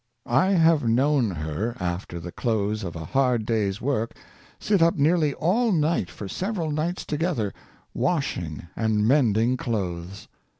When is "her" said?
1.29-1.77